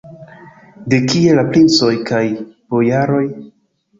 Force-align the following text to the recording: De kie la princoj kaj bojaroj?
De 0.93 0.99
kie 1.09 1.35
la 1.41 1.43
princoj 1.51 1.91
kaj 2.11 2.23
bojaroj? 2.75 3.23